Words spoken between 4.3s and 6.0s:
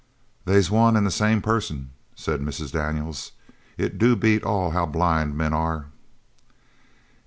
all how blind men are!"